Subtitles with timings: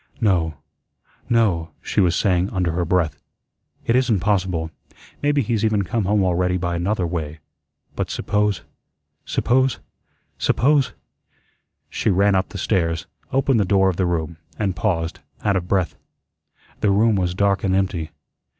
[0.19, 0.55] "No,
[1.29, 3.19] no," she was saying under her breath,
[3.85, 4.71] "it isn't possible.
[5.21, 7.37] Maybe he's even come home already by another way.
[7.95, 8.63] But suppose
[9.25, 9.77] suppose
[10.39, 10.93] suppose."
[11.87, 15.67] She ran up the stairs, opened the door of the room, and paused, out of
[15.67, 15.95] breath.
[16.79, 18.09] The room was dark and empty.